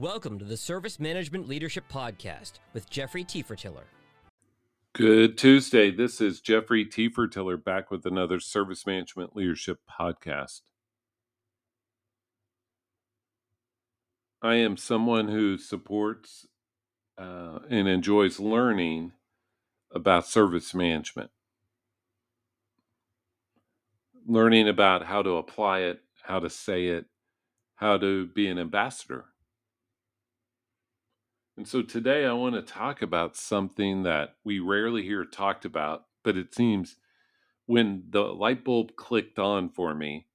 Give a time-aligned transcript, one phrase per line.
[0.00, 3.84] Welcome to the Service Management Leadership Podcast with Jeffrey Tefertiller.
[4.94, 5.90] Good Tuesday.
[5.90, 10.62] This is Jeffrey Tefertiller back with another Service Management Leadership Podcast.
[14.40, 16.46] I am someone who supports
[17.18, 19.12] uh, and enjoys learning
[19.94, 21.30] about service management,
[24.26, 27.04] learning about how to apply it, how to say it,
[27.74, 29.26] how to be an ambassador
[31.60, 36.06] and so today I want to talk about something that we rarely hear talked about,
[36.24, 36.96] but it seems
[37.66, 40.28] when the light bulb clicked on for me,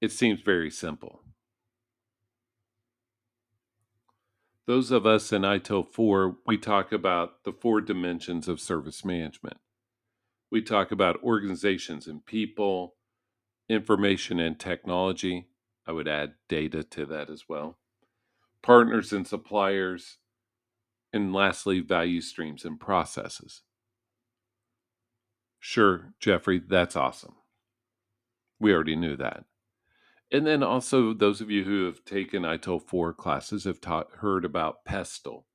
[0.00, 1.22] it seems very simple.
[4.68, 9.56] Those of us in ITIL 4, we talk about the four dimensions of service management.
[10.52, 12.94] We talk about organizations and people,
[13.68, 15.48] information and technology.
[15.84, 17.76] I would add data to that as well.
[18.62, 20.18] Partners and suppliers,
[21.14, 23.62] and lastly, value streams and processes.
[25.60, 27.36] Sure, Jeffrey, that's awesome.
[28.58, 29.44] We already knew that.
[30.32, 34.44] And then also, those of you who have taken ITIL 4 classes have taught, heard
[34.44, 35.46] about PESTLE,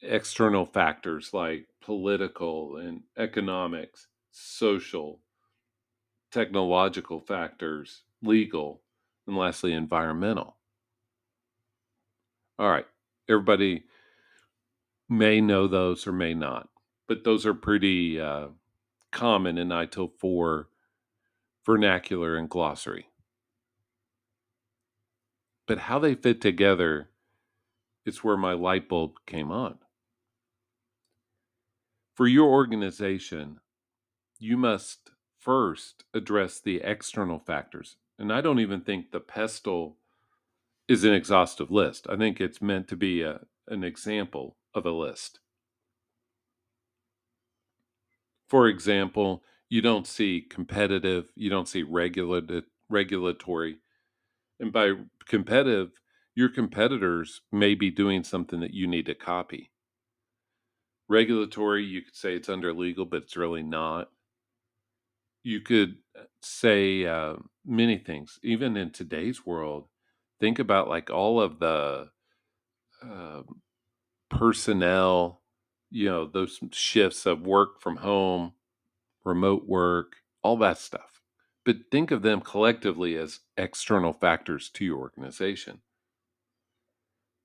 [0.00, 5.20] external factors like political and economics, social,
[6.32, 8.82] technological factors, legal,
[9.26, 10.56] and lastly, environmental.
[12.58, 12.86] All right,
[13.28, 13.84] everybody
[15.08, 16.68] may know those or may not,
[17.08, 18.48] but those are pretty uh,
[19.12, 20.68] common in ITIL 4
[21.64, 23.08] vernacular and glossary.
[25.66, 27.10] But how they fit together
[28.04, 29.78] is where my light bulb came on.
[32.14, 33.58] For your organization,
[34.38, 37.96] you must first address the external factors.
[38.18, 39.96] And I don't even think the PESTLE
[40.88, 42.06] is an exhaustive list.
[42.08, 45.40] I think it's meant to be a, an example of a list.
[48.48, 53.78] For example, you don't see competitive, you don't see regulated, regulatory.
[54.60, 54.92] And by
[55.26, 55.90] competitive,
[56.34, 59.72] your competitors may be doing something that you need to copy.
[61.08, 64.10] Regulatory, you could say it's under legal, but it's really not.
[65.42, 68.38] You could uh, say uh, many things.
[68.42, 69.88] Even in today's world,
[70.40, 72.10] think about like all of the
[73.02, 73.42] uh,
[74.30, 75.42] personnel,
[75.90, 78.52] you know, those shifts of work from home,
[79.24, 81.20] remote work, all that stuff.
[81.64, 85.80] But think of them collectively as external factors to your organization.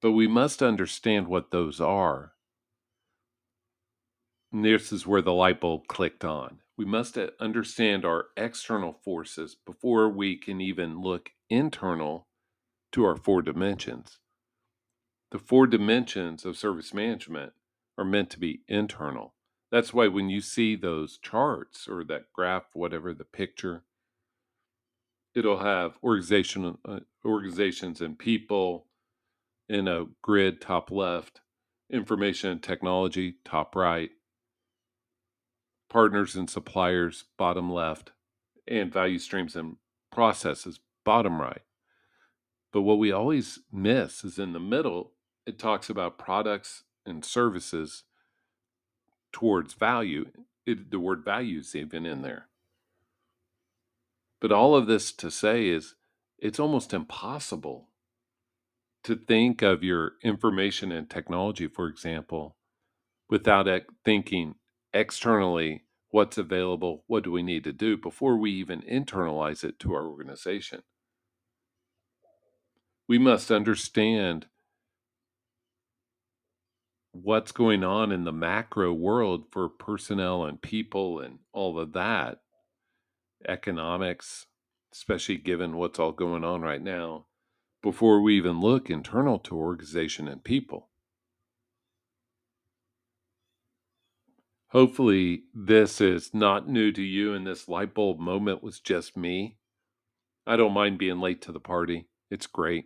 [0.02, 2.34] But we must understand what those are.
[4.52, 6.60] And this is where the light bulb clicked on.
[6.78, 12.28] We must uh, understand our external forces before we can even look internal
[12.92, 14.21] to our four dimensions.
[15.32, 17.54] The four dimensions of service management
[17.98, 19.34] are meant to be internal.
[19.72, 23.84] That's why when you see those charts or that graph, whatever the picture,
[25.34, 28.88] it'll have organization, uh, organizations and people
[29.70, 31.40] in a grid top left,
[31.90, 34.12] information and technology top right,
[35.90, 38.12] partners and suppliers bottom left,
[38.68, 39.78] and value streams and
[40.12, 41.62] processes bottom right.
[42.74, 45.14] But what we always miss is in the middle
[45.46, 48.04] it talks about products and services
[49.32, 50.32] towards value.
[50.66, 52.48] It, the word value is even in there.
[54.40, 55.96] But all of this to say is
[56.38, 57.90] it's almost impossible
[59.04, 62.56] to think of your information and technology, for example,
[63.30, 63.68] without
[64.06, 64.56] thinking
[64.94, 69.94] externally what's available, what do we need to do before we even internalize it to
[69.94, 70.84] our organization.
[73.08, 74.48] We must understand
[77.12, 82.40] what's going on in the macro world for personnel and people and all of that,
[83.48, 84.48] economics,
[84.94, 87.26] especially given what's all going on right now,
[87.82, 90.90] before we even look internal to organization and people.
[94.70, 99.58] Hopefully, this is not new to you, and this light bulb moment was just me.
[100.48, 102.86] I don't mind being late to the party, it's great.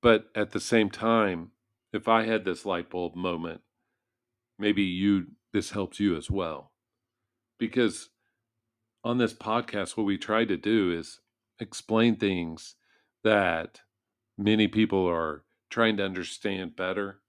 [0.00, 1.50] But at the same time,
[1.92, 3.62] if I had this light bulb moment,
[4.58, 6.72] maybe you this helps you as well.
[7.58, 8.10] Because
[9.02, 11.20] on this podcast, what we try to do is
[11.58, 12.76] explain things
[13.24, 13.80] that
[14.38, 17.20] many people are trying to understand better.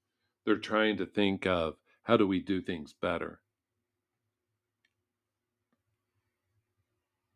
[0.46, 3.42] They're trying to think of how do we do things better.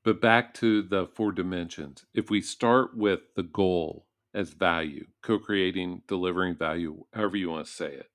[0.04, 2.06] But back to the four dimensions.
[2.13, 4.06] If we start with the goal
[4.36, 8.12] as value, co creating, delivering value, however you want to say it.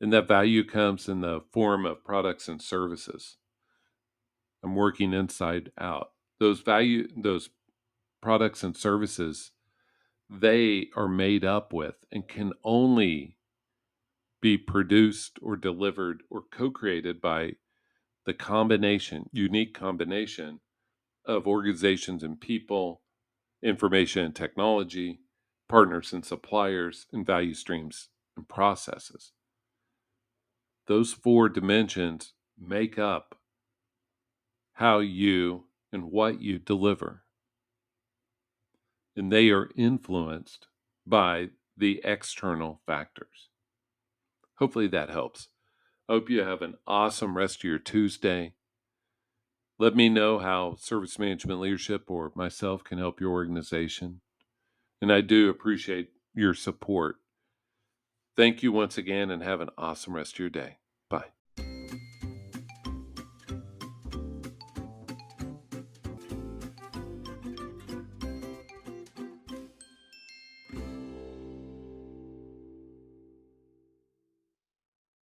[0.00, 3.36] And that value comes in the form of products and services.
[4.64, 6.12] I'm working inside out.
[6.40, 7.50] Those value, those
[8.20, 9.52] products and services,
[10.30, 13.36] they are made up with and can only
[14.40, 17.52] be produced or delivered or co created by
[18.24, 20.60] the combination, unique combination
[21.24, 23.01] of organizations and people,
[23.62, 25.20] information and technology,
[25.68, 29.32] partners and suppliers, and value streams and processes.
[30.86, 33.38] Those four dimensions make up
[34.74, 37.24] how you and what you deliver.
[39.14, 40.66] And they are influenced
[41.06, 43.50] by the external factors.
[44.56, 45.48] Hopefully that helps.
[46.08, 48.54] Hope you have an awesome rest of your Tuesday.
[49.82, 54.20] Let me know how service management leadership or myself can help your organization.
[55.00, 57.16] And I do appreciate your support.
[58.36, 60.76] Thank you once again and have an awesome rest of your day.
[61.10, 61.30] Bye.